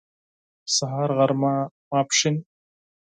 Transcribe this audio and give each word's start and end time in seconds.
سهار 0.75 1.09
غرمه 1.17 1.53
ماسپښين 1.89 2.35